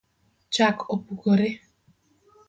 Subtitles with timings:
[0.53, 1.49] Chak opukore.